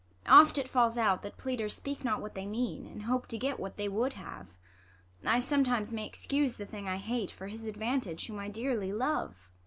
[0.25, 3.59] Oft it falls out, That pleaders speak not what they mean, In hope to get
[3.59, 4.57] what they Avould have.
[5.23, 9.51] I sometimes may excuse the thing I hate, For his advantage whom I dearly love.